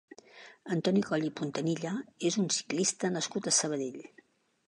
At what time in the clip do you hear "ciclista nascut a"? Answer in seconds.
2.57-3.57